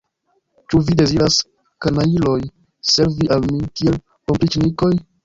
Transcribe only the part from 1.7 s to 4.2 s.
kanajloj, servi al mi kiel